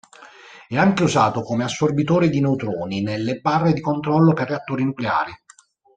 [0.67, 5.31] È anche usato come assorbitore di neutroni nelle barre di controllo per reattori nucleari.